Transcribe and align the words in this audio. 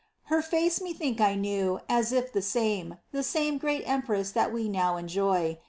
Her 0.33 0.41
face 0.41 0.81
methought 0.81 1.21
I 1.21 1.35
knew, 1.35 1.79
as 1.87 2.11
if 2.11 2.33
the 2.33 2.41
same. 2.41 2.97
The 3.11 3.21
same 3.21 3.59
great 3.59 3.87
empress 3.87 4.31
that 4.31 4.51
we 4.51 4.67
now 4.67 4.97
enjoy. 4.97 5.59